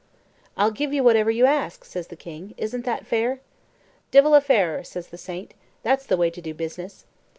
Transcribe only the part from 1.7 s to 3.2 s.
says the king; "isn't that